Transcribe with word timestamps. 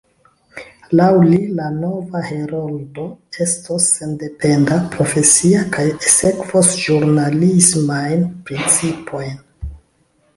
Laŭ 0.99 1.09
li 1.23 1.37
la 1.57 1.65
nova 1.73 2.21
Heroldo 2.29 3.03
estos 3.45 3.89
sendependa, 3.97 4.77
profesia, 4.95 5.61
kaj 5.75 5.85
sekvos 6.13 6.71
ĵurnalismajn 6.87 8.25
principojn. 8.49 9.37